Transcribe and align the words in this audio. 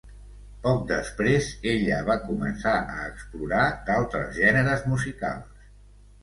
Poc 0.61 0.79
després, 0.91 1.49
ella 1.71 1.99
va 2.07 2.15
començar 2.29 2.73
a 2.95 3.05
explorar 3.11 3.67
d'altres 3.91 4.33
gèneres 4.39 4.89
musicals. 4.95 5.71